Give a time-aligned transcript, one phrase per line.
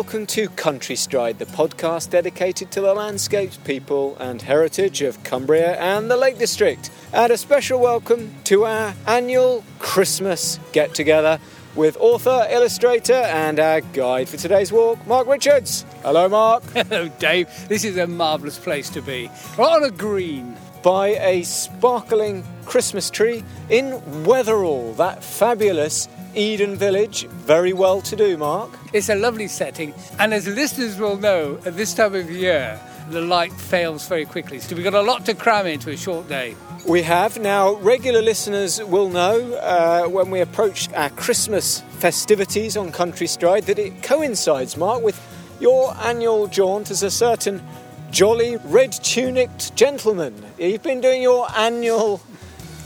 [0.00, 5.78] Welcome to Country Stride, the podcast dedicated to the landscapes, people, and heritage of Cumbria
[5.78, 6.90] and the Lake District.
[7.12, 11.38] And a special welcome to our annual Christmas get together
[11.74, 15.84] with author, illustrator, and our guide for today's walk, Mark Richards.
[16.02, 16.62] Hello, Mark.
[16.72, 17.50] Hello, Dave.
[17.68, 19.30] This is a marvellous place to be.
[19.58, 20.56] We're on a green.
[20.82, 27.26] By a sparkling Christmas tree in Wetheral, that fabulous Eden Village.
[27.26, 28.79] Very well to do, Mark.
[28.92, 33.20] It's a lovely setting, and as listeners will know, at this time of year, the
[33.20, 34.58] light fails very quickly.
[34.58, 36.56] So we've got a lot to cram into a short day.
[36.86, 37.38] We have.
[37.38, 43.64] Now, regular listeners will know uh, when we approach our Christmas festivities on Country Stride
[43.66, 45.20] that it coincides, Mark, with
[45.60, 47.62] your annual jaunt as a certain
[48.10, 50.34] jolly red tunicked gentleman.
[50.58, 52.20] You've been doing your annual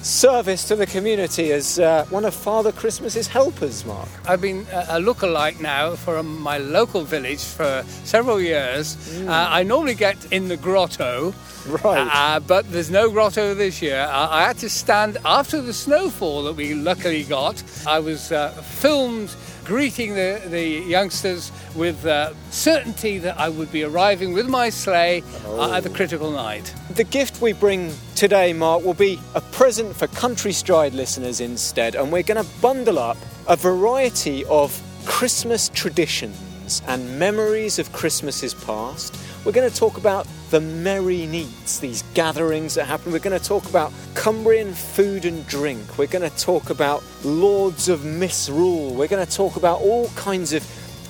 [0.05, 4.09] service to the community as uh, one of Father Christmas's helpers, Mark?
[4.29, 8.97] I've been a look-alike now for my local village for several years.
[8.97, 9.29] Mm.
[9.29, 11.35] Uh, I normally get in the grotto.
[11.67, 12.07] Right.
[12.13, 14.07] Uh, but there's no grotto this year.
[14.11, 17.63] I had to stand after the snowfall that we luckily got.
[17.87, 23.83] I was uh, filmed greeting the, the youngsters with uh, certainty that I would be
[23.83, 25.73] arriving with my sleigh oh.
[25.73, 26.75] at the critical night.
[26.91, 31.95] The gift we bring today, Mark, will be a present for Country Stride listeners instead,
[31.95, 33.17] and we're going to bundle up
[33.49, 40.27] a variety of Christmas traditions and memories of Christmases past we're going to talk about
[40.55, 43.11] the merry neats, these gatherings that happen.
[43.11, 45.99] We're going to talk about Cumbrian food and drink.
[45.99, 48.95] We're going to talk about lords of misrule.
[48.95, 50.65] We're going to talk about all kinds of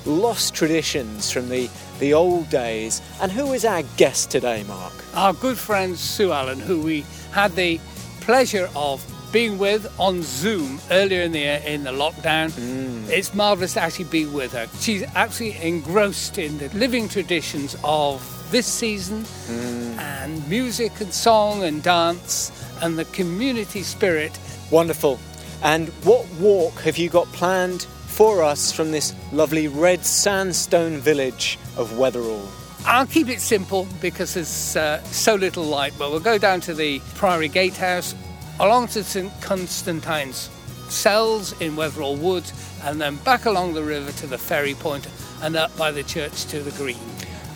[0.06, 1.68] lost traditions from the,
[1.98, 3.02] the old days.
[3.20, 4.94] And who is our guest today, Mark?
[5.12, 7.78] Our good friend Sue Allen, who we had the
[8.22, 12.50] pleasure of being with on Zoom earlier in the in the lockdown.
[12.52, 13.10] Mm.
[13.10, 14.68] It's marvelous to actually be with her.
[14.80, 18.22] She's absolutely engrossed in the living traditions of
[18.54, 19.98] this season mm.
[19.98, 24.38] and music and song and dance and the community spirit.
[24.70, 25.18] Wonderful.
[25.64, 31.58] And what walk have you got planned for us from this lovely red sandstone village
[31.76, 32.46] of Wetheral?
[32.86, 36.74] I'll keep it simple because there's uh, so little light, but we'll go down to
[36.74, 38.14] the Priory Gatehouse,
[38.60, 40.48] along to St Constantine's
[40.88, 42.52] cells in Wetheral Woods,
[42.84, 45.08] and then back along the river to the ferry point
[45.42, 47.00] and up by the church to the green.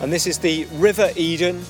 [0.01, 1.63] And this is the River Eden,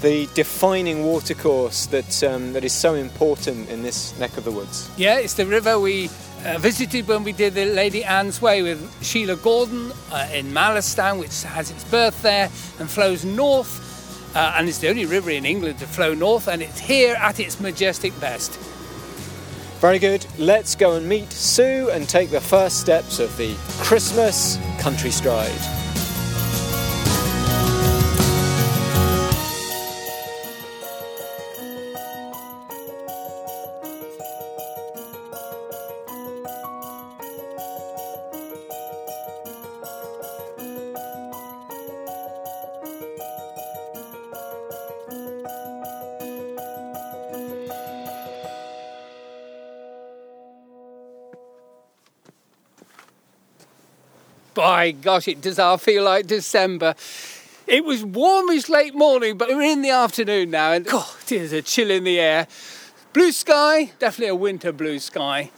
[0.00, 4.90] the defining watercourse that, um, that is so important in this neck of the woods.
[4.96, 6.08] Yeah, it's the river we
[6.44, 11.18] uh, visited when we did the Lady Anne's Way with Sheila Gordon uh, in Mallerstang,
[11.18, 13.90] which has its birth there and flows north.
[14.34, 17.38] Uh, and it's the only river in England to flow north, and it's here at
[17.38, 18.58] its majestic best.
[19.80, 20.24] Very good.
[20.38, 25.81] Let's go and meet Sue and take the first steps of the Christmas country stride.
[54.62, 56.94] By gosh, it does all feel like December.
[57.66, 61.62] It was warmish late morning, but we're in the afternoon now, and God, there's a
[61.62, 62.46] chill in the air.
[63.12, 65.50] Blue sky, definitely a winter blue sky.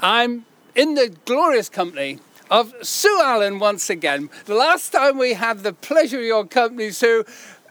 [0.00, 2.18] I'm in the glorious company
[2.50, 4.28] of Sue Allen once again.
[4.46, 7.24] The last time we had the pleasure of your company, Sue,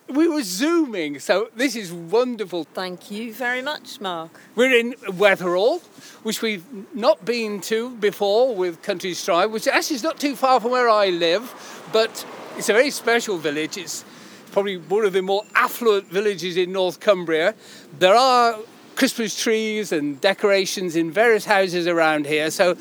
[0.10, 2.66] we were zooming, so this is wonderful.
[2.74, 4.40] Thank you very much, Mark.
[4.56, 5.82] We're in Wetheral,
[6.24, 6.64] which we've
[6.94, 10.90] not been to before with Country Stride, which actually is not too far from where
[10.90, 11.54] I live,
[11.92, 12.26] but
[12.58, 13.78] it's a very special village.
[13.78, 14.06] It's
[14.52, 17.54] probably one of the more affluent villages in North Cumbria.
[18.00, 18.58] There are
[18.96, 22.76] Christmas trees and decorations in various houses around here, so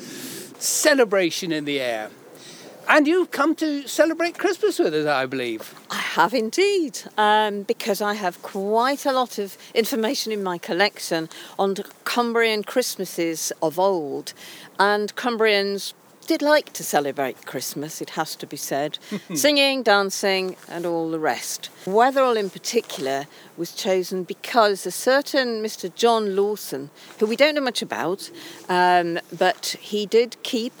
[0.59, 2.09] celebration in the air.
[2.89, 5.75] And you've come to celebrate Christmas with us, I believe.
[6.17, 11.29] Have indeed, um, because I have quite a lot of information in my collection
[11.59, 11.75] on
[12.05, 14.33] Cumbrian Christmases of old.
[14.79, 15.93] And Cumbrians
[16.25, 18.97] did like to celebrate Christmas, it has to be said.
[19.35, 21.69] Singing, dancing, and all the rest.
[21.85, 25.93] Wetheral, in particular, was chosen because a certain Mr.
[25.93, 28.31] John Lawson, who we don't know much about,
[28.67, 30.73] um, but he did keep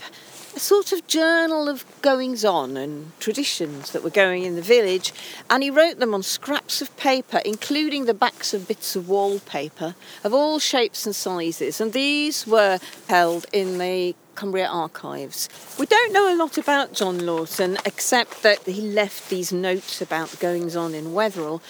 [0.57, 5.13] a sort of journal of goings on and traditions that were going in the village,
[5.51, 9.93] and he wrote them on scraps of paper, including the backs of bits of wallpaper
[10.23, 11.79] of all shapes and sizes.
[11.79, 15.47] And these were held in the Cumbria Archives.
[15.77, 20.39] We don't know a lot about John Lawson except that he left these notes about
[20.39, 21.61] goings on in Wetheral,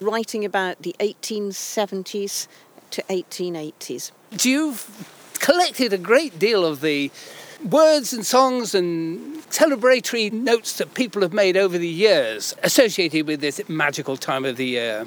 [0.00, 2.46] writing about the 1870s
[2.92, 4.12] to 1880s.
[4.36, 5.08] Do You've
[5.40, 7.10] collected a great deal of the
[7.64, 13.40] words and songs and celebratory notes that people have made over the years associated with
[13.40, 15.06] this magical time of the year.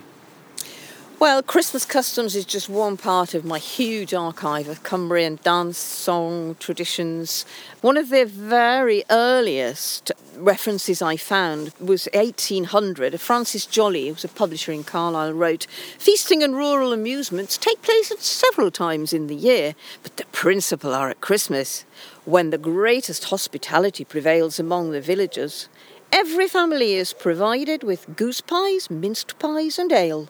[1.20, 6.58] Well, Christmas customs is just one part of my huge archive of Cumbrian dance, song,
[6.60, 7.46] traditions.
[7.82, 13.22] One of the very earliest references I found was 1800.
[13.22, 15.68] Francis Jollie, who was a publisher in Carlisle, wrote
[15.98, 20.94] Feasting and rural amusements take place at several times in the year, but the principal
[20.94, 21.86] are at Christmas,
[22.26, 25.70] when the greatest hospitality prevails among the villagers.
[26.12, 30.28] Every family is provided with goose pies, minced pies, and ale.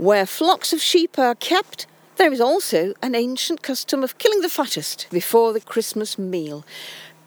[0.00, 1.86] Where flocks of sheep are kept,
[2.16, 6.64] there is also an ancient custom of killing the fattest before the Christmas meal.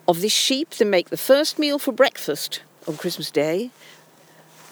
[0.07, 3.69] Of this sheep, they make the first meal for breakfast on Christmas Day,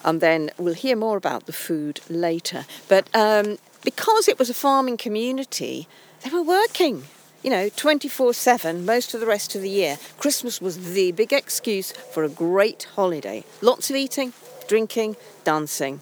[0.04, 2.66] and then we'll hear more about the food later.
[2.88, 5.86] But um, because it was a farming community,
[6.24, 7.04] they were working.
[7.44, 9.96] You know, 24 7 most of the rest of the year.
[10.18, 13.44] Christmas was the big excuse for a great holiday.
[13.60, 14.32] Lots of eating,
[14.72, 15.14] drinking,
[15.44, 16.00] dancing.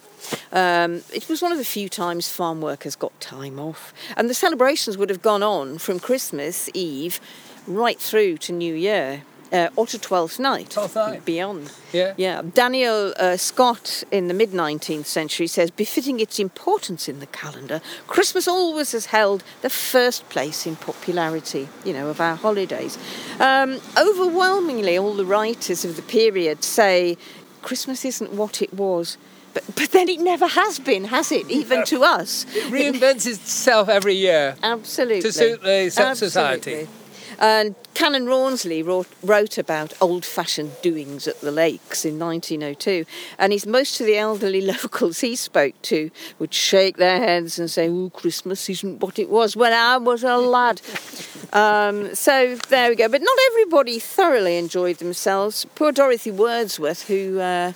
[0.53, 3.93] Um, it was one of the few times farm workers got time off.
[4.15, 7.19] And the celebrations would have gone on from Christmas Eve
[7.67, 9.23] right through to New Year.
[9.53, 11.25] Uh, or to Twelfth Night, 12th night.
[11.25, 11.73] beyond.
[11.91, 12.13] Yeah.
[12.15, 12.41] Yeah.
[12.53, 17.81] Daniel uh, Scott in the mid 19th century says, befitting its importance in the calendar,
[18.07, 22.97] Christmas always has held the first place in popularity, you know, of our holidays.
[23.41, 27.17] Um, overwhelmingly, all the writers of the period say
[27.61, 29.17] Christmas isn't what it was.
[29.53, 31.49] But, but then it never has been, has it?
[31.49, 32.45] Even to us.
[32.55, 34.55] It reinvents itself every year.
[34.63, 35.21] Absolutely.
[35.23, 36.71] To suit the so- society.
[36.71, 37.00] Absolutely.
[37.41, 43.03] And Canon Rawnsley wrote, wrote about old fashioned doings at the lakes in 1902.
[43.39, 47.69] And he's, most of the elderly locals he spoke to would shake their heads and
[47.69, 50.81] say, Oh, Christmas isn't what it was when I was a lad.
[51.53, 53.09] um, so there we go.
[53.09, 55.65] But not everybody thoroughly enjoyed themselves.
[55.73, 57.39] Poor Dorothy Wordsworth, who.
[57.39, 57.73] Uh,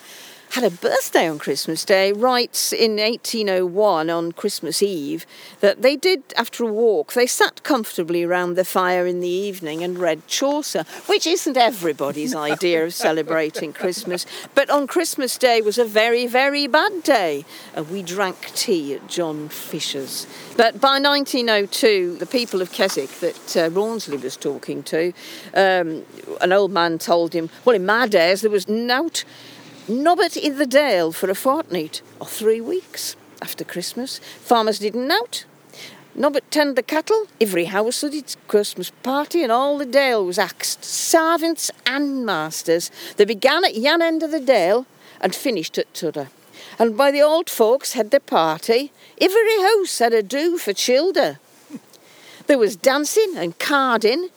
[0.51, 5.25] had a birthday on Christmas Day, writes in 1801 on Christmas Eve
[5.59, 9.83] that they did, after a walk, they sat comfortably around the fire in the evening
[9.83, 14.25] and read Chaucer, which isn't everybody's idea of celebrating Christmas.
[14.53, 19.07] But on Christmas Day was a very, very bad day, and we drank tea at
[19.07, 20.27] John Fisher's.
[20.55, 25.11] But by 1902, the people of Keswick that uh, Rawnsley was talking to,
[25.53, 26.05] um,
[26.39, 29.25] an old man told him, Well, in my days there was nout
[29.87, 34.17] Nobbut in the Dale for a fortnight or three weeks after Christmas.
[34.39, 35.45] Farmers didn't out.
[36.15, 37.27] Nobbut tend the cattle.
[37.39, 40.83] Every house had its Christmas party and all the Dale was axed.
[40.83, 42.89] Servants and masters.
[43.17, 44.87] They began at yon end of the Dale
[45.21, 46.29] and finished at t'other.
[46.79, 51.37] And by the old folks had their party, every house had a do for childer.
[52.47, 54.29] There was dancing and carding,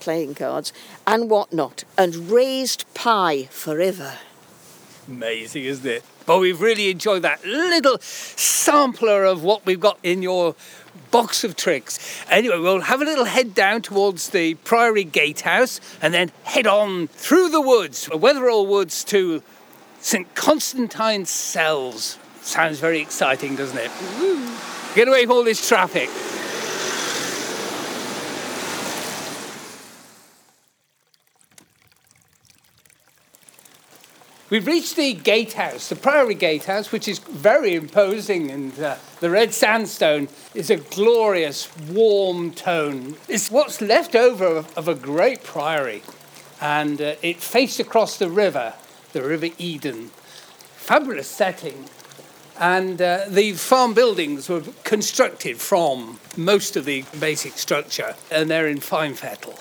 [0.00, 0.72] playing cards,
[1.06, 4.14] and what not, and raised pie forever.
[5.08, 6.04] Amazing, isn't it?
[6.26, 10.56] But we've really enjoyed that little sampler of what we've got in your
[11.10, 12.24] box of tricks.
[12.28, 17.06] Anyway, we'll have a little head down towards the Priory Gatehouse and then head on
[17.08, 19.42] through the woods, Wetheral Woods to
[20.00, 22.18] St Constantine's Cells.
[22.42, 23.90] Sounds very exciting, doesn't it?
[24.94, 26.08] Get away from all this traffic.
[34.48, 39.52] We've reached the gatehouse, the Priory Gatehouse, which is very imposing, and uh, the red
[39.52, 43.16] sandstone is a glorious, warm tone.
[43.28, 46.04] It's what's left over of, a great priory,
[46.60, 48.74] and uh, it faced across the river,
[49.12, 50.12] the River Eden.
[50.76, 51.86] Fabulous setting,
[52.56, 58.68] and uh, the farm buildings were constructed from most of the basic structure, and they're
[58.68, 59.58] in fine fettle.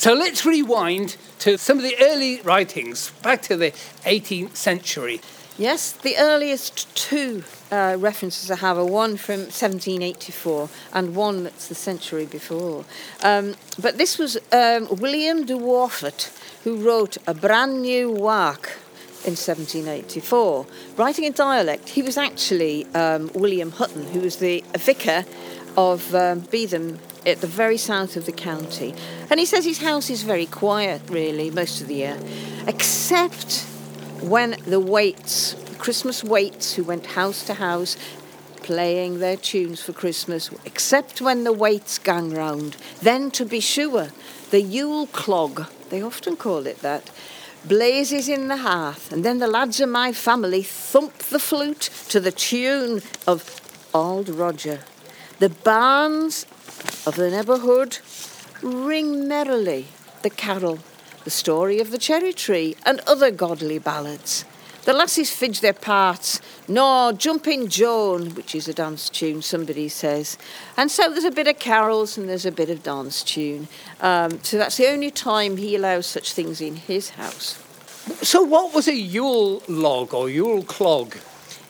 [0.00, 3.72] So let's rewind to some of the early writings, back to the
[4.06, 5.20] 18th century.
[5.58, 11.68] Yes, the earliest two uh, references I have are one from 1784 and one that's
[11.68, 12.86] the century before.
[13.22, 18.78] Um, but this was um, William de Worfat who wrote a brand new work
[19.26, 20.66] in 1784,
[20.96, 21.90] writing in dialect.
[21.90, 25.26] He was actually um, William Hutton, who was the vicar
[25.76, 28.94] of um, Beetham at the very south of the county.
[29.30, 32.18] And he says his house is very quiet, really, most of the year,
[32.66, 33.66] except
[34.20, 37.96] when the waits, Christmas waits, who went house to house,
[38.62, 42.76] playing their tunes for Christmas, except when the waits gang round.
[43.00, 44.08] Then, to be sure,
[44.50, 47.10] the Yule clog, they often call it that,
[47.64, 52.20] blazes in the hearth, and then the lads of my family thump the flute to
[52.20, 53.60] the tune of
[53.92, 54.80] Old Roger.
[55.38, 56.44] The barns
[57.06, 57.98] of the neighbourhood
[58.62, 59.86] ring merrily
[60.22, 60.78] the carol,
[61.24, 64.44] the story of the cherry tree, and other godly ballads.
[64.84, 66.40] The lassies fidge their parts.
[66.66, 70.38] No, Jumping Joan, which is a dance tune, somebody says.
[70.76, 73.68] And so there's a bit of carols and there's a bit of dance tune.
[74.00, 77.62] Um, so that's the only time he allows such things in his house.
[78.22, 81.16] So, what was a Yule log or Yule clog?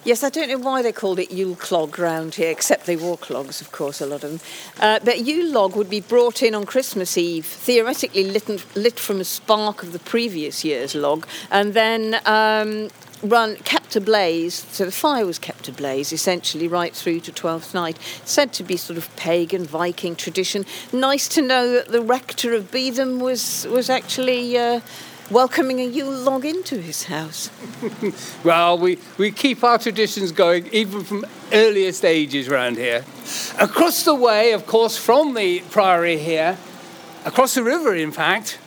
[0.03, 3.19] Yes, I don't know why they called it Yule clog round here, except they wore
[3.19, 4.41] clogs, of course, a lot of them.
[4.81, 9.21] Uh, but Yule log would be brought in on Christmas Eve, theoretically lit, lit from
[9.21, 12.89] a spark of the previous year's log, and then um,
[13.23, 14.65] run kept ablaze.
[14.71, 17.99] So the fire was kept ablaze essentially right through to Twelfth Night.
[18.25, 20.65] Said to be sort of pagan Viking tradition.
[20.95, 24.57] Nice to know that the rector of Beetham was was actually.
[24.57, 24.81] Uh,
[25.31, 27.51] welcoming a Yule log into his house.
[28.45, 33.05] well, we, we keep our traditions going even from earliest ages around here.
[33.61, 36.59] Across the way, of course, from the priory here,
[37.25, 38.59] across the river, in fact,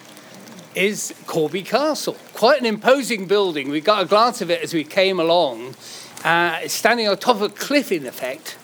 [0.74, 2.16] is Corby Castle.
[2.34, 3.70] Quite an imposing building.
[3.70, 5.76] We got a glance of it as we came along.
[6.24, 8.58] Uh, it's standing on top of a cliff, in effect.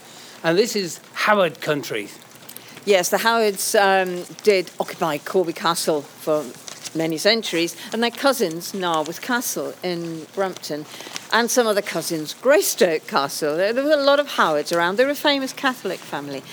[0.44, 2.08] And this is Howard country.
[2.86, 6.46] Yes, the Howards um, did occupy Corby Castle for
[6.96, 10.86] many centuries, and their cousins, Naworth Castle in Brampton,
[11.32, 13.58] and some other cousins, Greystoke Castle.
[13.58, 14.98] There were a lot of Howards around.
[14.98, 16.44] They're a famous Catholic family.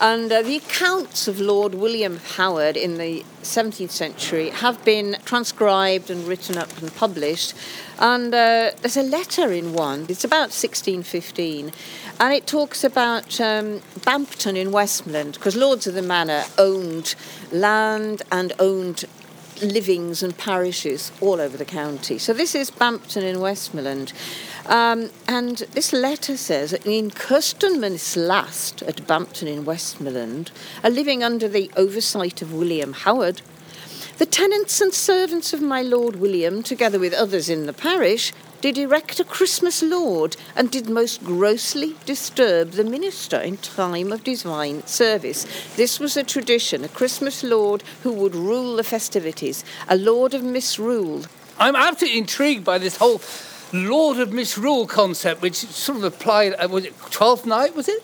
[0.00, 6.10] And uh, the accounts of Lord William Howard in the 17th century have been transcribed
[6.10, 7.54] and written up and published.
[8.00, 11.70] And uh, there's a letter in one, it's about 1615,
[12.18, 17.14] and it talks about um, Bampton in Westmorland, because Lords of the Manor owned
[17.52, 19.04] land and owned
[19.62, 22.18] livings and parishes all over the county.
[22.18, 24.12] So this is Bampton in Westmorland.
[24.66, 30.50] Um, and this letter says that in Kirstenman's last at Bampton in Westmorland,
[30.82, 33.42] are living under the oversight of William Howard.
[34.16, 38.32] The tenants and servants of my Lord William, together with others in the parish,
[38.64, 44.24] did erect a Christmas Lord and did most grossly disturb the minister in time of
[44.24, 45.46] divine service.
[45.76, 50.42] This was a tradition, a Christmas Lord who would rule the festivities, a Lord of
[50.42, 51.26] misrule.
[51.58, 53.20] I'm absolutely intrigued by this whole
[53.74, 58.02] Lord of Misrule concept, which sort of applied, uh, was it Twelfth Night, was it?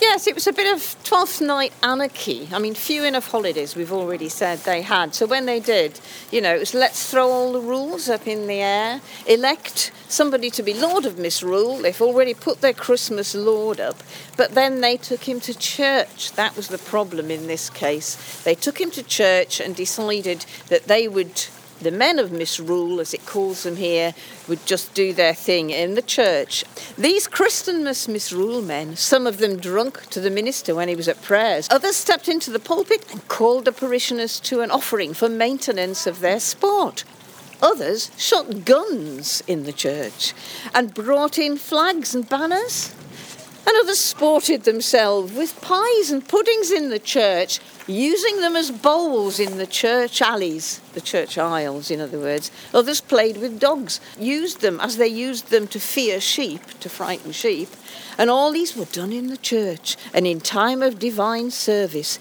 [0.00, 2.48] Yes, it was a bit of Twelfth Night anarchy.
[2.52, 5.14] I mean, few enough holidays, we've already said they had.
[5.14, 6.00] So when they did,
[6.32, 10.50] you know, it was let's throw all the rules up in the air, elect somebody
[10.50, 11.78] to be Lord of Misrule.
[11.78, 14.02] They've already put their Christmas Lord up,
[14.36, 16.32] but then they took him to church.
[16.32, 18.42] That was the problem in this case.
[18.42, 21.46] They took him to church and decided that they would
[21.80, 24.14] the men of misrule, as it calls them here,
[24.48, 26.64] would just do their thing in the church.
[26.96, 31.22] These Christmas misrule men, some of them drunk to the minister when he was at
[31.22, 36.06] prayers, others stepped into the pulpit and called the parishioners to an offering for maintenance
[36.06, 37.04] of their sport.
[37.62, 40.34] Others shot guns in the church
[40.74, 42.94] and brought in flags and banners.
[43.66, 49.40] And others sported themselves with pies and puddings in the church, using them as bowls
[49.40, 52.50] in the church alleys, the church aisles, in other words.
[52.74, 57.32] Others played with dogs, used them as they used them to fear sheep, to frighten
[57.32, 57.68] sheep.
[58.18, 62.18] And all these were done in the church and in time of divine service.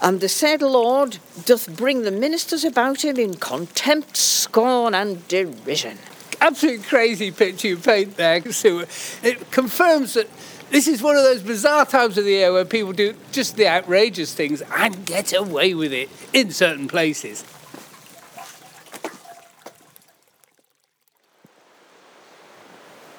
[0.00, 5.98] And the said Lord doth bring the ministers about him in contempt, scorn, and derision.
[6.40, 8.84] Absolutely crazy picture you paint there, Sue.
[9.22, 10.28] It confirms that
[10.72, 13.68] this is one of those bizarre times of the year where people do just the
[13.68, 17.42] outrageous things and get away with it in certain places.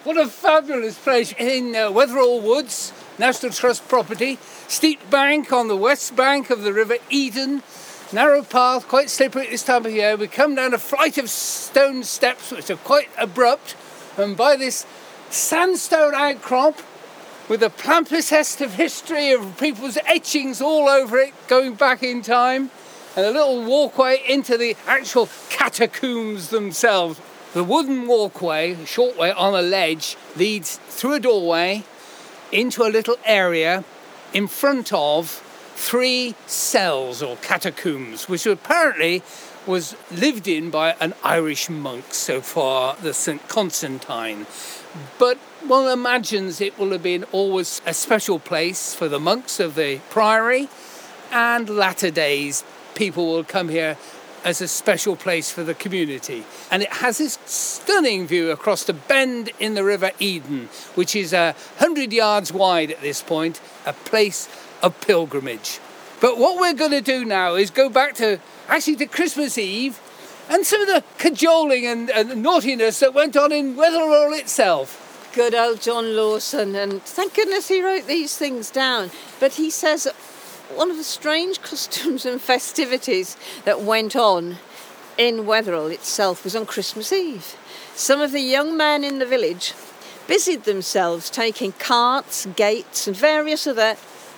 [0.03, 4.39] What a fabulous place in uh, Wetheral Woods, National Trust property.
[4.67, 7.61] Steep bank on the west bank of the River Eden.
[8.11, 10.17] Narrow path, quite slippery at this time of year.
[10.17, 13.75] We come down a flight of stone steps which are quite abrupt,
[14.17, 14.87] and by this
[15.29, 16.81] sandstone outcrop
[17.49, 22.71] with a palimpsest of history of people's etchings all over it going back in time,
[23.15, 27.19] and a little walkway into the actual catacombs themselves.
[27.53, 31.83] The wooden walkway, a short way on a ledge, leads through a doorway
[32.51, 33.83] into a little area
[34.33, 35.43] in front of
[35.75, 39.21] three cells or catacombs, which apparently
[39.67, 43.47] was lived in by an Irish monk so far, the St.
[43.47, 44.45] Constantine.
[45.17, 49.75] But one imagines it will have been always a special place for the monks of
[49.75, 50.69] the priory,
[51.31, 52.63] and latter days
[52.95, 53.97] people will come here
[54.43, 56.43] as a special place for the community.
[56.69, 61.33] And it has this stunning view across the bend in the River Eden, which is
[61.33, 64.49] a hundred yards wide at this point, a place
[64.81, 65.79] of pilgrimage.
[66.19, 69.99] But what we're going to do now is go back to actually to Christmas Eve
[70.49, 75.31] and some of the cajoling and, and naughtiness that went on in Wetheral itself.
[75.33, 79.09] Good old John Lawson, and thank goodness he wrote these things down.
[79.39, 80.07] But he says
[80.75, 84.57] one of the strange customs and festivities that went on
[85.17, 87.55] in Wetheral itself was on Christmas Eve.
[87.95, 89.73] Some of the young men in the village
[90.27, 93.95] busied themselves taking carts, gates, and various other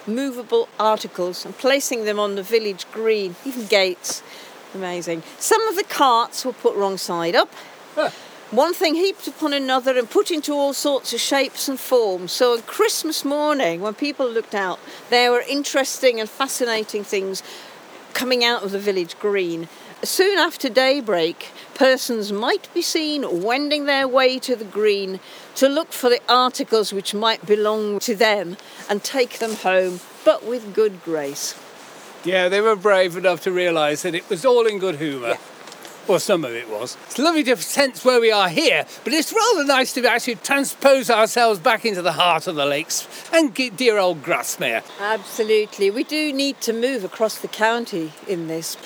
[0.08, 4.22] movable articles and placing them on the village green, even gates.
[4.76, 5.24] Amazing.
[5.40, 7.52] Some of the carts were put wrong side up.
[7.96, 8.12] Huh
[8.52, 12.32] one thing heaped upon another and put into all sorts of shapes and forms.
[12.32, 14.80] So on Christmas morning, when people looked out,
[15.10, 17.42] there were interesting and fascinating things
[18.14, 19.68] coming out of the village green.
[20.04, 25.20] Soon after daybreak, persons might be seen wending their way to the green
[25.56, 28.58] to look for the articles which might belong to them
[28.90, 31.60] and take them home, but with good grace.
[32.26, 35.30] Yeah, they were brave enough to realise that it was all in good humour.
[35.30, 35.38] Yeah.
[36.08, 36.98] Well, some of it was.
[37.06, 41.10] It's lovely to sense where we are here, but it's rather nice to actually transpose
[41.10, 44.84] ourselves back into the heart of the lakes and get dear old Grasmere.
[45.00, 45.90] Absolutely.
[45.90, 48.78] We do need to move across the county in this.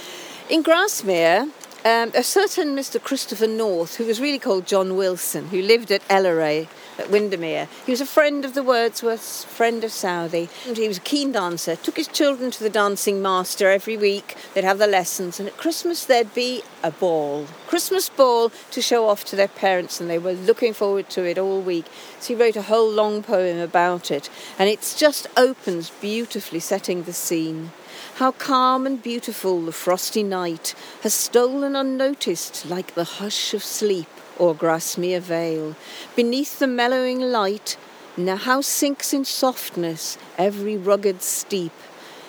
[0.50, 1.50] In Grasmere,
[1.84, 3.04] um, a certain Mr.
[3.04, 7.68] Christopher North, who was really called John Wilson, who lived at Elleray at Windermere.
[7.86, 11.32] He was a friend of the Wordsworths, friend of Southey, and he was a keen
[11.32, 11.76] dancer.
[11.76, 14.36] Took his children to the dancing master every week.
[14.54, 19.08] They'd have the lessons, and at Christmas there'd be a ball, Christmas ball to show
[19.08, 21.86] off to their parents, and they were looking forward to it all week.
[22.20, 27.04] So he wrote a whole long poem about it, and it just opens beautifully, setting
[27.04, 27.72] the scene.
[28.16, 34.08] How calm and beautiful the frosty night has stolen unnoticed like the hush of sleep
[34.40, 35.76] o'er Grasmere Vale.
[36.16, 37.78] Beneath the mellowing light,
[38.18, 41.74] now how sinks in softness every rugged steep.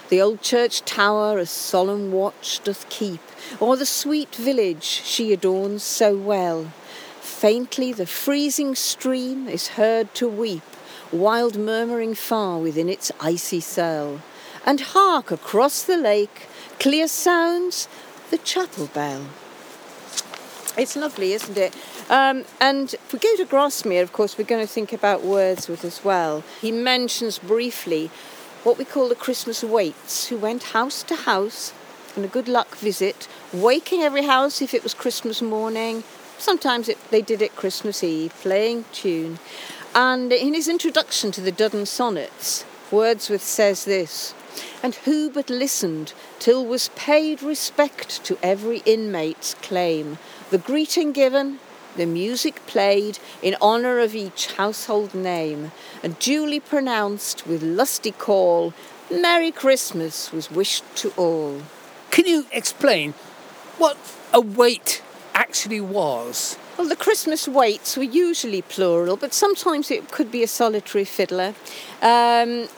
[0.09, 3.21] The old church tower a solemn watch doth keep,
[3.61, 6.73] or the sweet village she adorns so well.
[7.21, 10.63] Faintly the freezing stream is heard to weep,
[11.13, 14.21] wild murmuring far within its icy cell
[14.65, 17.89] and hark across the lake, clear sounds
[18.31, 19.27] the chapel bell.
[20.77, 21.75] It's lovely, isn't it?
[22.09, 25.85] Um, and if we go to Grasmere, of course, we're going to think about Wordsworth
[25.85, 26.45] as well.
[26.61, 28.11] He mentions briefly
[28.63, 31.73] what we call the Christmas waits, who went house to house
[32.17, 36.05] on a good luck visit, waking every house if it was Christmas morning.
[36.39, 39.39] Sometimes it, they did it Christmas Eve, playing tune.
[39.95, 44.35] And in his introduction to the Duddon Sonnets, Wordsworth says this
[44.83, 50.19] and who but listened till was paid respect to every inmate's claim,
[50.51, 51.59] the greeting given,
[51.97, 58.73] the music played in honour of each household name, and duly pronounced with lusty call,
[59.11, 61.63] Merry Christmas was wished to all.
[62.11, 63.13] Can you explain
[63.79, 63.97] what
[64.33, 65.03] a wait
[65.35, 66.57] actually was?
[66.77, 71.55] Well, the Christmas waits were usually plural, but sometimes it could be a solitary fiddler.
[72.01, 72.69] Um,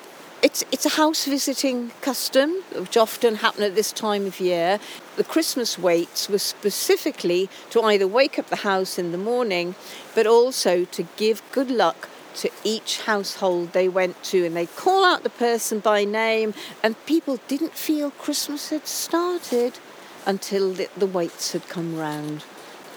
[0.42, 4.81] it's, it's a house visiting custom, which often happen at this time of year.
[5.16, 9.76] The Christmas waits were specifically to either wake up the house in the morning,
[10.14, 15.05] but also to give good luck to each household they went to, and they'd call
[15.05, 19.78] out the person by name, and people didn't feel Christmas had started
[20.26, 22.44] until the, the waits had come round.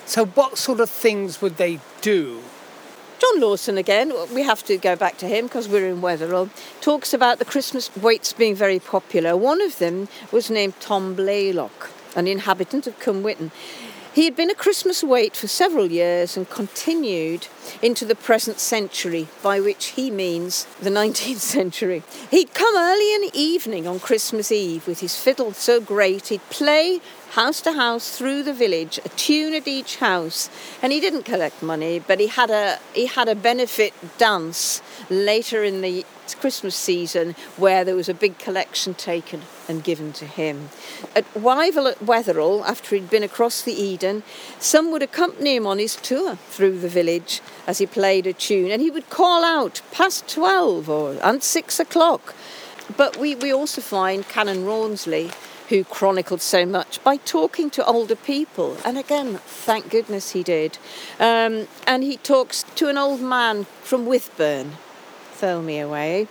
[0.05, 2.41] So, what sort of things would they do
[3.25, 7.11] John Lawson again, we have to go back to him because we're in Wetheral, talks
[7.11, 9.35] about the Christmas waits being very popular.
[9.35, 13.51] One of them was named Tom Blaylock, an inhabitant of Cumwhitton.
[14.13, 17.47] He had been a Christmas wait for several years and continued
[17.81, 22.03] into the present century, by which he means the 19th century.
[22.31, 26.49] He'd come early in the evening on Christmas Eve with his fiddle so great he'd
[26.49, 27.01] play
[27.35, 30.49] house to house through the village, a tune at each house,
[30.81, 35.63] and he didn't collect money, but he had a he had a benefit dance later
[35.63, 36.05] in the
[36.39, 40.69] Christmas season where there was a big collection taken and given to him.
[41.15, 44.23] At Wyval at Wetheral, after he'd been across the Eden,
[44.57, 48.71] some would accompany him on his tour through the village as he played a tune,
[48.71, 52.35] and he would call out past twelve or and six o'clock.
[52.95, 55.31] But we, we also find Canon Rawnsley
[55.69, 58.77] who chronicled so much by talking to older people.
[58.85, 60.77] And again, thank goodness he did.
[61.19, 64.71] Um, and he talks to an old man from Wythburn,
[65.33, 66.27] throw me away.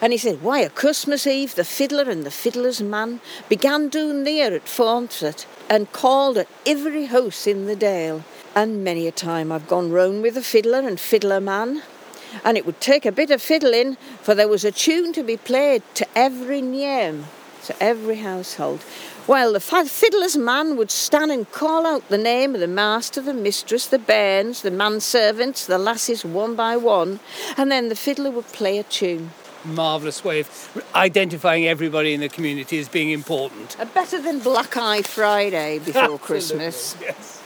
[0.00, 4.24] And he said, Why, a Christmas Eve, the fiddler and the fiddler's man began down
[4.24, 8.24] near at Fauncet and called at every house in the dale.
[8.54, 11.82] And many a time I've gone round with the fiddler and fiddler man,
[12.44, 15.38] and it would take a bit of fiddling, for there was a tune to be
[15.38, 17.24] played to every name,
[17.64, 18.84] to every household.
[19.26, 23.32] Well, the fiddler's man would stand and call out the name of the master, the
[23.32, 27.20] mistress, the bairns, the manservants, the lasses one by one,
[27.56, 29.30] and then the fiddler would play a tune.
[29.64, 33.78] Marvellous way of identifying everybody in the community as being important.
[33.78, 36.96] Uh, better than Black Eye Friday before Christmas.
[37.00, 37.41] Yes.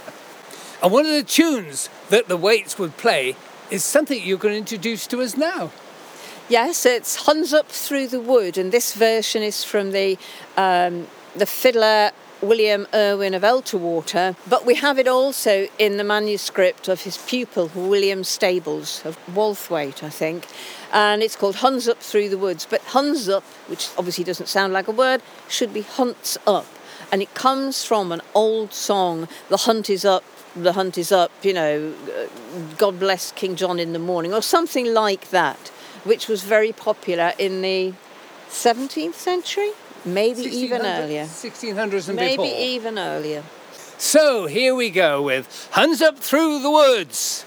[0.82, 3.36] And one of the tunes that the Waits would play
[3.70, 5.70] is something you're going to introduce to us now.
[6.48, 10.16] Yes, it's Huns Up Through the Wood, and this version is from the
[10.56, 16.86] um, the fiddler William Irwin of Elterwater, but we have it also in the manuscript
[16.86, 20.46] of his pupil William Stables of Walthwaite, I think,
[20.92, 22.66] and it's called Huns Up Through the Woods.
[22.68, 26.66] But Huns Up, which obviously doesn't sound like a word, should be Hunts Up,
[27.12, 30.25] and it comes from an old song, The Hunt is Up,
[30.57, 32.27] the hunt is up, you know, uh,
[32.79, 35.69] God bless King John in the morning, or something like that,
[36.05, 37.92] which was very popular in the
[38.49, 39.73] 17th century,
[40.05, 41.25] maybe even earlier.
[41.25, 42.47] 1600s and maybe before.
[42.47, 43.42] even earlier.
[43.99, 47.45] So here we go with Huns Up Through the Woods.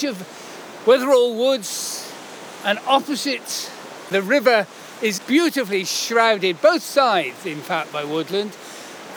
[0.00, 2.10] Edge of Wetheral Woods,
[2.64, 3.70] and opposite
[4.08, 4.66] the river
[5.02, 8.56] is beautifully shrouded, both sides, in fact, by woodland.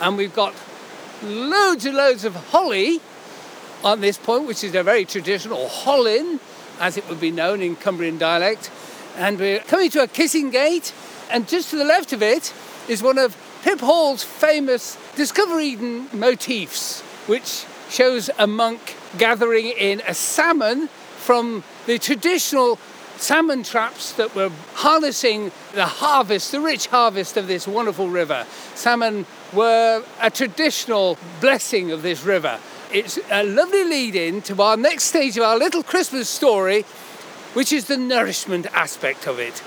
[0.02, 0.52] And we've got
[1.22, 3.00] loads and loads of holly
[3.82, 6.38] on this point, which is a very traditional hollin,
[6.78, 8.70] as it would be known in Cumbrian dialect.
[9.16, 10.92] And we're coming to a kissing gate,
[11.30, 12.52] and just to the left of it
[12.88, 20.02] is one of Pip Hall's famous Discover Eden motifs, which shows a monk gathering in
[20.06, 22.78] a salmon from the traditional
[23.16, 28.46] salmon traps that were harnessing the harvest, the rich harvest of this wonderful river.
[28.74, 32.58] Salmon were a traditional blessing of this river.
[32.92, 36.82] It's a lovely lead in to our next stage of our little Christmas story,
[37.54, 39.62] which is the nourishment aspect of it.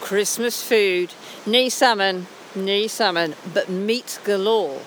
[0.00, 1.12] Christmas food,
[1.44, 4.80] knee salmon, knee salmon, but meat galore.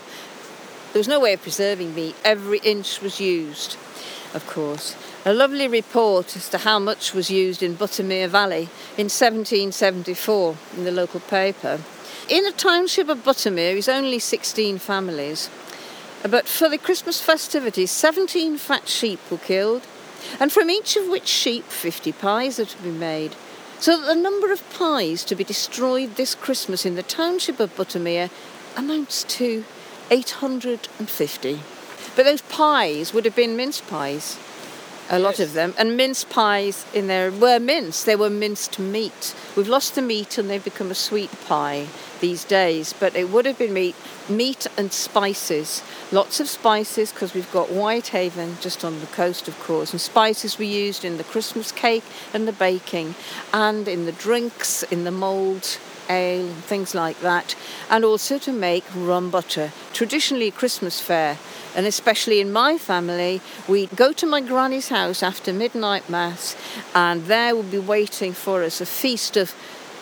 [0.93, 2.17] There was no way of preserving meat.
[2.25, 3.77] Every inch was used,
[4.34, 4.97] of course.
[5.23, 10.84] A lovely report as to how much was used in Buttermere Valley in 1774 in
[10.84, 11.80] the local paper.
[12.27, 15.49] In the township of Buttermere is only 16 families,
[16.30, 19.84] but for the Christmas festivities, 17 fat sheep were killed,
[20.41, 23.38] and from each of which sheep 50 pies are to be made.
[23.80, 27.75] So that the number of pies to be destroyed this Christmas in the township of
[27.77, 28.30] Buttermere
[28.75, 29.63] amounts to
[30.12, 31.60] 850.
[32.15, 34.38] But those pies would have been mince pies,
[35.10, 35.47] a lot Yes.
[35.47, 38.06] of them, and mince pies in there were minced.
[38.06, 39.34] They were minced meat.
[39.56, 41.88] We've lost the meat and they've become a sweet pie
[42.19, 43.95] these days, but it would have been meat,
[44.28, 45.82] meat and spices.
[46.12, 50.60] Lots of spices because we've got Whitehaven just on the coast, of course, and spices
[50.60, 53.15] were used in the Christmas cake and the baking,
[53.54, 55.78] and in the drinks, in the mould
[56.10, 57.56] ale and things like that,
[57.90, 61.38] and also to make rum butter, traditionally Christmas fare.
[61.76, 66.56] And especially in my family, we'd go to my granny's house after midnight mass,
[66.94, 69.56] and there will be waiting for us a feast of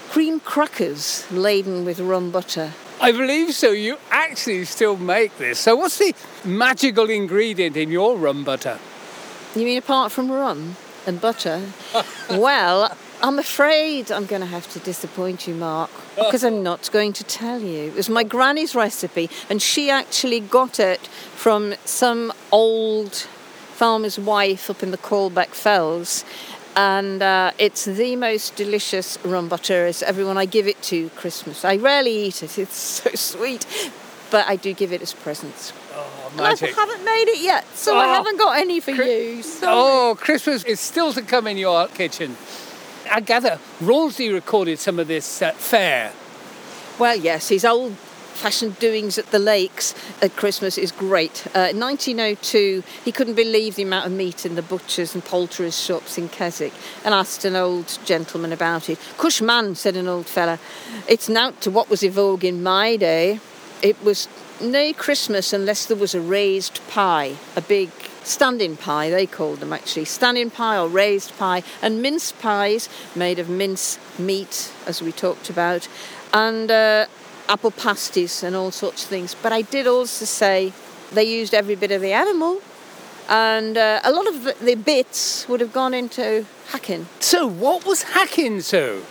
[0.10, 2.74] cream crackers laden with rum butter.
[3.02, 3.72] I believe so.
[3.72, 5.60] You actually still make this.
[5.60, 8.80] So, what's the magical ingredient in your rum butter?
[9.56, 10.76] You mean apart from rum
[11.08, 11.62] and butter?
[12.30, 17.12] well, I'm afraid I'm going to have to disappoint you, Mark, because I'm not going
[17.14, 17.90] to tell you.
[17.90, 21.02] It was my granny's recipe, and she actually got it
[21.36, 23.14] from some old
[23.74, 26.24] farmer's wife up in the Caldbeck Fells.
[26.78, 31.66] And uh, it's the most delicious rum butter as everyone I give it to Christmas.
[31.66, 33.66] I rarely eat it, it's so sweet.
[34.32, 35.74] but I do give it as presents.
[35.94, 38.14] Oh, I haven't made it yet, so I Oh.
[38.14, 39.44] haven't got any for you.
[39.44, 39.74] Sorry.
[39.76, 42.38] Oh, Christmas is still to come in your kitchen.
[43.12, 46.14] I gather Rawnsley recorded some of this uh, fair.
[47.00, 47.96] Well, yes, his old
[48.40, 51.46] fashioned doings at the lakes at Christmas is great.
[51.48, 55.78] Uh, in 1902, he couldn't believe the amount of meat in the butchers and poulterers'
[55.78, 58.98] shops in Keswick and asked an old gentleman about it.
[59.18, 60.58] Cush man, said an old fella,
[61.08, 63.40] it's nought to what was in vogue in my day.
[63.82, 64.28] It was
[64.62, 67.90] no Christmas unless there was a raised pie, a big
[68.30, 70.06] standing pie, they called them actually.
[70.06, 75.50] Standing pie or raised pie, and mince pies made of mince meat, as we talked
[75.50, 75.88] about,
[76.34, 77.06] and uh,
[77.48, 79.36] apple pasties and all sorts of things.
[79.36, 80.72] But I did also say
[81.12, 82.62] they used every bit of the animal,
[83.28, 87.08] and uh, a lot of the, the bits would have gone into hacking.
[87.20, 89.04] So, what was hacking so?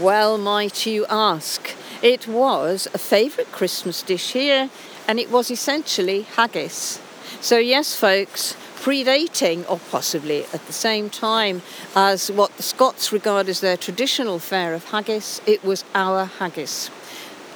[0.00, 1.70] Well, might you ask?
[2.02, 4.70] It was a favourite Christmas dish here,
[5.08, 7.00] and it was essentially haggis.
[7.46, 11.62] So, yes, folks, predating or possibly at the same time
[11.94, 16.90] as what the Scots regard as their traditional fare of haggis, it was our haggis.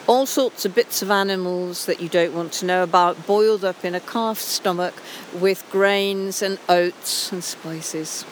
[0.06, 3.84] All sorts of bits of animals that you don't want to know about, boiled up
[3.84, 4.94] in a calf's stomach
[5.34, 8.24] with grains and oats and spices.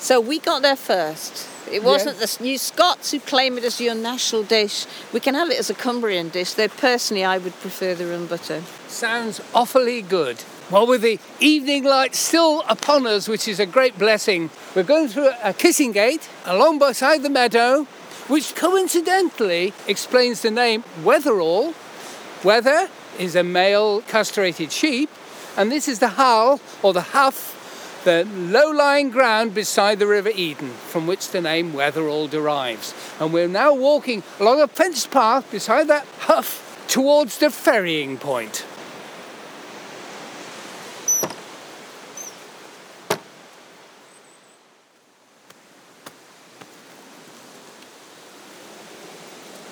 [0.00, 1.48] So we got there first.
[1.72, 4.84] It wasn't the you Scots who claim it as your national dish.
[5.14, 8.26] We can have it as a Cumbrian dish, though personally I would prefer the rum
[8.26, 8.62] butter.
[8.86, 10.44] Sounds awfully good.
[10.70, 15.08] Well, with the evening light still upon us, which is a great blessing, we're going
[15.08, 17.88] through a kissing gate along beside the meadow,
[18.28, 21.74] which coincidentally explains the name Wetheral.
[22.44, 25.10] Wether is a male castrated sheep,
[25.56, 30.70] and this is the hull or the huff, the low-lying ground beside the River Eden,
[30.70, 32.94] from which the name Wetheral derives.
[33.18, 38.64] And we're now walking along a fenced path beside that huff towards the ferrying point.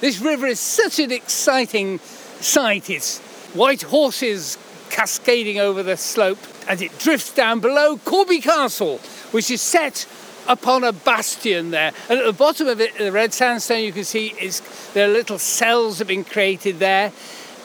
[0.01, 2.89] This river is such an exciting sight.
[2.89, 3.19] It's
[3.53, 4.57] white horses
[4.91, 8.99] cascading over the slope as it drifts down below Corby Castle,
[9.33, 10.07] which is set
[10.47, 11.93] upon a bastion there.
[12.09, 14.63] And at the bottom of it, the red sandstone you can see is
[14.95, 17.11] there are little cells have been created there.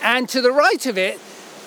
[0.01, 1.19] And to the right of it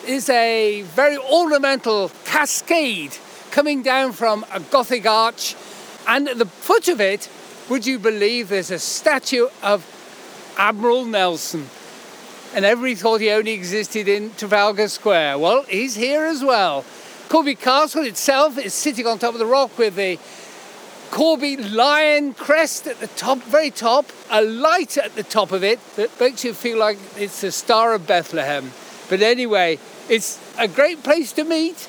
[0.05, 3.17] is a very ornamental cascade
[3.53, 5.55] coming down from a Gothic arch.
[6.09, 7.29] And at the foot of it,
[7.71, 9.85] would you believe there's a statue of
[10.57, 11.69] Admiral Nelson.
[12.55, 15.39] And everybody thought he only existed in Trafalgar Square.
[15.39, 16.85] Well, he's here as well.
[17.29, 20.19] Corby Castle itself is sitting on top of the rock with the
[21.11, 25.79] Corby lion crest at the top, very top, a light at the top of it
[25.97, 28.73] that makes you feel like it's the Star of Bethlehem.
[29.09, 31.89] But anyway, it's a great place to meet.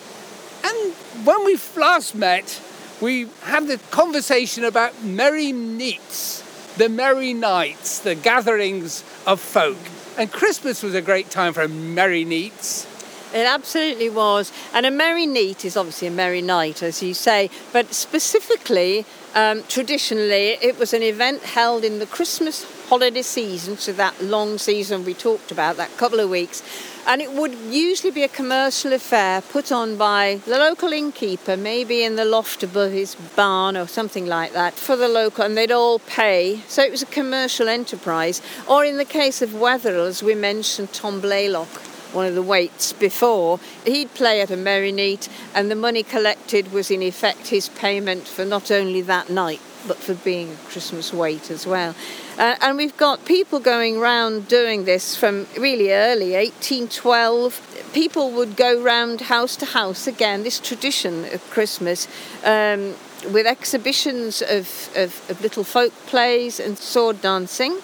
[0.64, 0.94] And
[1.26, 2.62] when we last met,
[3.02, 6.44] we had the conversation about merry neats,
[6.78, 9.78] the merry nights, the gatherings of folk.
[10.18, 12.88] And Christmas was a great time for merry neats.
[13.34, 14.52] It absolutely was.
[14.74, 19.64] And a merry neat is obviously a merry night, as you say, but specifically, um,
[19.68, 25.04] traditionally, it was an event held in the Christmas holiday season, so that long season
[25.04, 26.64] we talked about, that couple of weeks.
[27.06, 32.04] And it would usually be a commercial affair put on by the local innkeeper, maybe
[32.04, 35.72] in the loft above his barn or something like that, for the local, and they'd
[35.72, 36.62] all pay.
[36.68, 38.42] So it was a commercial enterprise.
[38.68, 41.70] Or in the case of Wetheral, as we mentioned, Tom Blaylock,
[42.14, 46.72] one of the waits before, he'd play at a merry neat, and the money collected
[46.72, 51.14] was in effect his payment for not only that night, but for being a Christmas
[51.14, 51.96] wait as well.
[52.38, 57.92] Uh, and we've got people going round doing this from really early, 1812.
[57.94, 62.08] People would go round house to house again, this tradition of Christmas.
[62.44, 62.96] Um,
[63.32, 67.80] with exhibitions of, of, of little folk plays and sword dancing,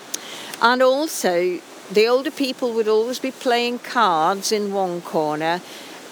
[0.62, 1.60] and also
[1.91, 5.62] the older people would always be playing cards in one corner,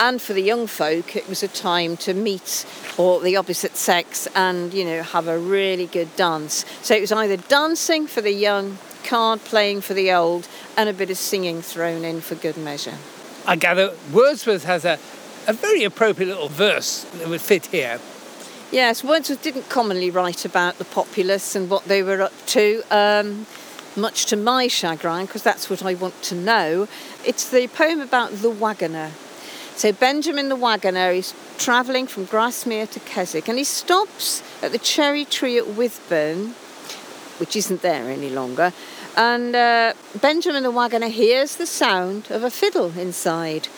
[0.01, 2.65] and for the young folk, it was a time to meet
[2.97, 6.65] or the opposite sex and you know have a really good dance.
[6.81, 10.93] So it was either dancing for the young, card playing for the old, and a
[10.93, 12.97] bit of singing thrown in for good measure.
[13.45, 14.97] I gather Wordsworth has a,
[15.47, 17.99] a very appropriate little verse that would fit here.
[18.71, 22.83] Yes, Wordsworth didn't commonly write about the populace and what they were up to.
[22.89, 23.45] Um,
[23.95, 26.87] much to my chagrin, because that's what I want to know.
[27.25, 29.11] It's the poem about the wagoner.
[29.81, 34.77] So Benjamin the wagoner is travelling from Grasmere to Keswick and he stops at the
[34.77, 36.49] cherry tree at Wythburn,
[37.39, 38.73] which isn't there any longer,
[39.17, 43.69] And uh, Benjamin the wagoner hears the sound of a fiddle inside.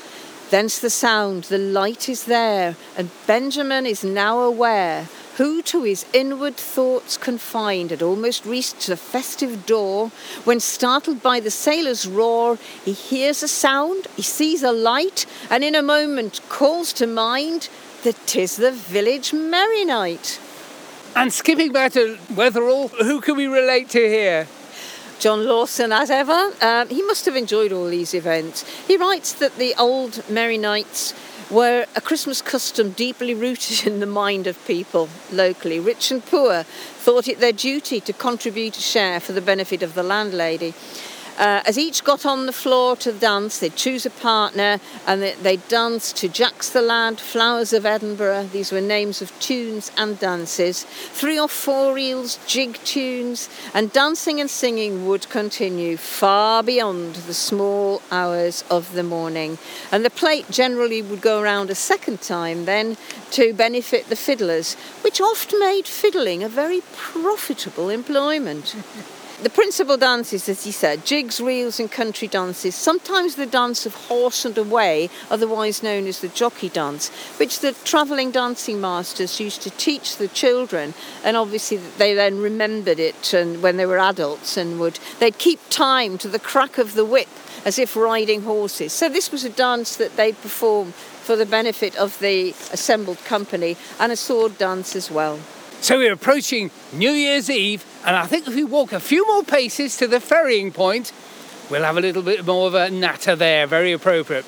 [0.50, 6.06] Thence the sound, the light is there, and Benjamin is now aware who to his
[6.14, 10.12] inward thoughts confined had almost reached the festive door,
[10.44, 15.64] when startled by the sailor's roar, he hears a sound, he sees a light, and
[15.64, 17.70] in a moment calls to mind
[18.04, 20.40] that 'tis the village merry night.
[21.16, 24.48] And skipping back to Wetheral, who can we relate to here?
[25.20, 28.66] John Lawson, as ever, uh, he must have enjoyed all these events.
[28.88, 31.14] He writes that the old merry nights
[31.54, 35.80] were a Christmas custom deeply rooted in the mind of people locally.
[35.80, 39.94] Rich and poor thought it their duty to contribute a share for the benefit of
[39.94, 40.74] the landlady.
[41.38, 45.34] Uh, as each got on the floor to dance, they'd choose a partner and they,
[45.36, 48.50] they'd dance to Jack's the Lad, Flowers of Edinburgh.
[48.52, 50.84] These were names of tunes and dances.
[50.84, 57.34] Three or four reels, jig tunes, and dancing and singing would continue far beyond the
[57.34, 59.58] small hours of the morning.
[59.92, 62.96] And the plate generally would go around a second time then
[63.32, 68.76] to benefit the fiddlers, which oft made fiddling a very profitable employment.
[69.44, 72.76] The principal dances, as he said, jigs, reels, and country dances.
[72.76, 77.74] Sometimes the dance of horse and away, otherwise known as the jockey dance, which the
[77.84, 80.94] travelling dancing masters used to teach the children,
[81.26, 85.60] and obviously they then remembered it and when they were adults and would they'd keep
[85.70, 87.28] time to the crack of the whip
[87.66, 88.94] as if riding horses.
[88.94, 93.76] So this was a dance that they'd perform for the benefit of the assembled company
[94.00, 95.38] and a sword dance as well.
[95.84, 99.44] So we're approaching New Year's Eve, and I think if we walk a few more
[99.44, 101.12] paces to the ferrying point,
[101.70, 103.68] we'll have a little bit more of a natter there.
[103.68, 104.46] Very appropriate.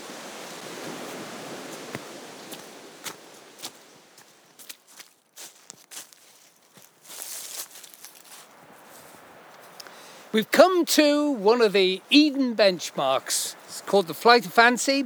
[10.32, 13.56] We've come to one of the Eden benchmarks.
[13.68, 15.04] It's called the Flight of Fancy,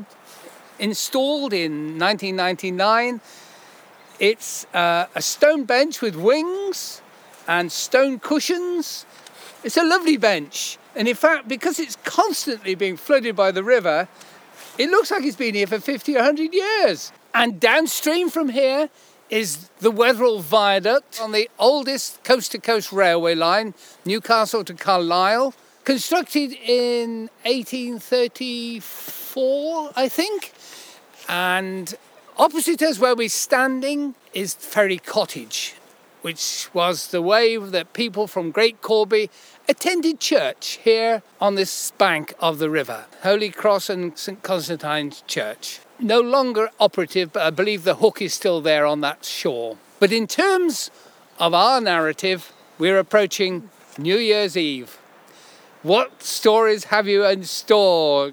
[0.78, 3.20] installed in 1999.
[4.20, 7.02] It's uh, a stone bench with wings
[7.48, 9.06] and stone cushions.
[9.64, 10.78] It's a lovely bench.
[10.96, 14.10] And in fact, because it's constantly being flooded by the river,
[14.78, 17.14] it looks like it's been here for 50 or 100 years.
[17.34, 18.90] And downstream from here
[19.30, 25.54] is the Wetheral Viaduct on the oldest coast to coast railway line, Newcastle to Carlisle,
[25.86, 30.52] constructed in 1834, I think.
[31.28, 31.96] And
[32.39, 35.75] opposite us, where we're standing, is Ferry Cottage,
[36.21, 39.30] which was the way that people from Great Corby
[39.67, 45.82] attended church here on this bank of the river, Holy Cross and St Constantine's Church
[45.99, 49.78] no longer operative, but I believe the hook is still there on that shore.
[49.99, 50.91] But in terms
[51.39, 54.97] of our narrative, we're approaching New Year's Eve.
[55.84, 58.32] What stories have you in store?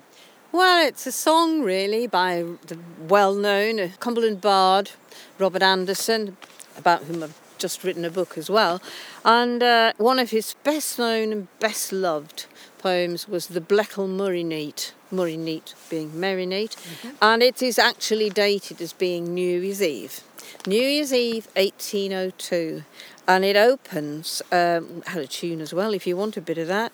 [0.53, 2.79] Well, it's a song really by the
[3.09, 4.93] well known Cumberland bard
[5.39, 6.37] Robert Anderson,
[6.79, 8.81] about whom I've just written a book as well.
[9.25, 12.47] And uh, one of his best known and best loved
[12.79, 14.93] poems was The Bleckle Murray Neat.
[15.11, 17.11] Murray Neat being Merry Neat, mm-hmm.
[17.23, 20.21] and it is actually dated as being New Year's Eve.
[20.67, 22.83] New Year's Eve 1802,
[23.29, 26.67] and it opens, um, had a tune as well if you want a bit of
[26.69, 26.93] that.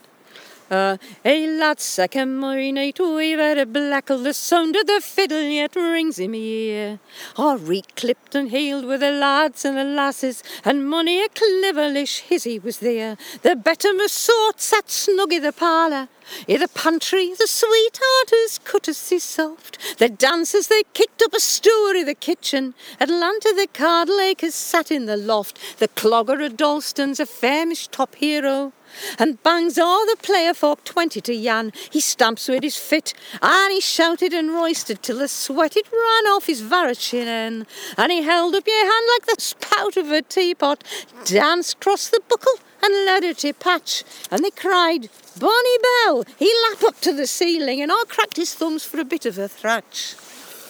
[0.73, 5.77] Hey lads, second morning night we've had a blackle, the sound of the fiddle yet
[5.77, 6.99] rings in me ear.
[7.37, 12.59] All re-clipped and hailed with the lads and the lasses, and money a cleverlish hizzy
[12.59, 13.19] was there.
[13.43, 16.09] The bettermost sort sat snug i' the parlour,
[16.49, 19.99] I' the pantry, the sweethearters courtesy soft.
[19.99, 22.73] The dancers, they kicked up a story i' the kitchen.
[22.99, 25.59] Atlanta, the card lakers sat in the loft.
[25.81, 28.73] The clogger of Dalston's a famish top hero.
[29.19, 31.73] And bangs all the player folk twenty to Jan.
[31.91, 36.27] He stamps with his fit, and he shouted and roisted till the sweat it ran
[36.33, 37.67] off his varichin.
[37.97, 40.85] And he held up your hand like the spout of a teapot,
[41.25, 44.05] danced cross the buckle and led her to patch.
[44.31, 46.25] And they cried, Bonnie Bell!
[46.39, 49.39] He lapped up to the ceiling and all cracked his thumbs for a bit of
[49.39, 50.17] a thratch.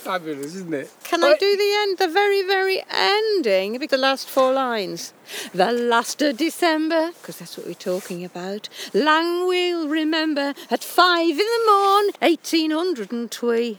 [0.02, 0.90] Fabulous, isn't it?
[1.04, 3.78] Can but I do the end, the very, very ending?
[3.78, 5.14] The last four lines.
[5.54, 8.68] The last of December, because that's what we're talking about.
[8.92, 13.78] Lang we'll remember at five in the morn, 1802.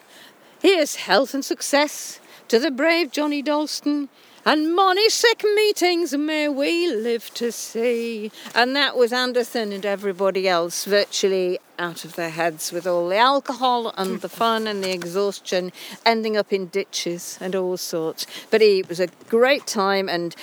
[0.61, 4.07] Here's health and success to the brave Johnny Dalston
[4.45, 8.31] and money sick meetings may we live to see.
[8.53, 13.17] And that was Anderson and everybody else virtually out of their heads with all the
[13.17, 15.71] alcohol and the fun and the exhaustion,
[16.05, 18.27] ending up in ditches and all sorts.
[18.51, 20.35] But it was a great time and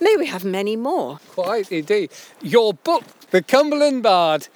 [0.00, 1.20] may we have many more.
[1.28, 2.10] Quite indeed.
[2.40, 4.48] Your book, The Cumberland Bard,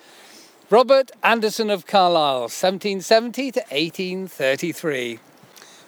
[0.70, 5.20] Robert Anderson of Carlisle, 1770 to 1833.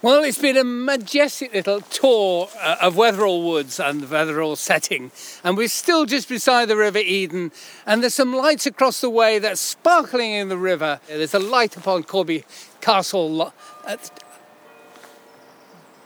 [0.01, 5.11] Well, it's been a majestic little tour uh, of Wetheral Woods and the Wetheral setting,
[5.43, 7.51] and we're still just beside the River Eden.
[7.85, 11.01] And there's some lights across the way that's sparkling in the river.
[11.09, 12.45] There's a light upon Corby
[12.79, 13.51] Castle,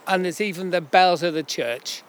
[0.08, 2.02] and there's even the bells of the church.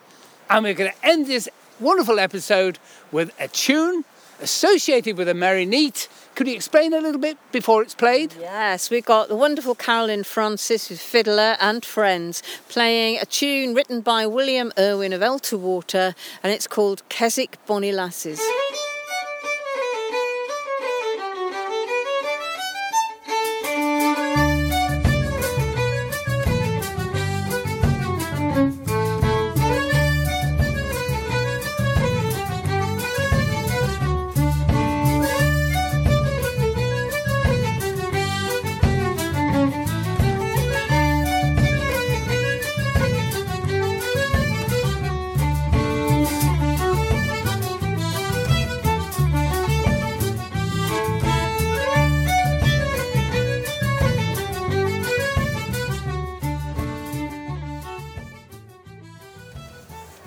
[0.50, 1.48] And we're going to end this
[1.80, 2.80] wonderful episode
[3.12, 4.06] with a tune
[4.42, 8.34] associated with a merry neat could you explain a little bit before it's played?
[8.40, 14.02] Yes, we've got the wonderful Carolyn Francis with fiddler and friends playing a tune written
[14.02, 16.14] by William Irwin of Elterwater
[16.44, 18.42] and it's called Keswick Bonny Lasses.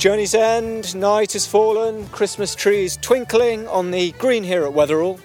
[0.09, 5.21] Journey's end, night has fallen, Christmas trees twinkling on the green here at Wetheral,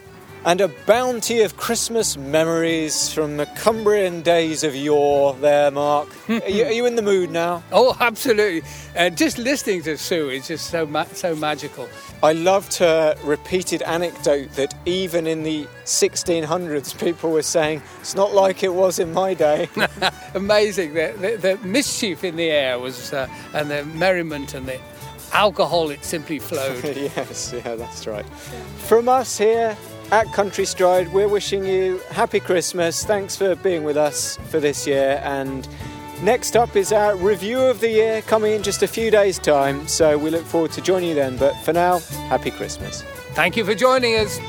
[0.45, 6.09] and a bounty of Christmas memories from the Cumbrian days of yore there, Mark.
[6.29, 7.63] are, you, are, you, in the mood now?
[7.71, 8.67] Oh, absolutely.
[8.97, 11.87] Uh, just listening to Sue is just so, ma- so magical.
[12.21, 18.33] I loved her repeated anecdote that even in the 1600s, people were saying, it's not
[18.33, 19.69] like it was in my day.
[20.35, 20.93] Amazing.
[20.93, 24.79] The, the, the, mischief in the air was, uh, and the merriment and the
[25.31, 26.83] alcohol, it simply flowed.
[26.97, 28.25] yes, yeah, that's right.
[28.77, 29.77] From us here
[30.13, 33.03] at Country Stride, we're wishing you happy Christmas.
[33.03, 35.67] Thanks for being with us for this year and
[36.21, 39.85] Next up is our review of the year coming in just a few days' time,
[39.89, 41.35] so we look forward to joining you then.
[41.35, 41.99] But for now,
[42.29, 43.01] happy Christmas.
[43.33, 44.39] Thank you for joining us.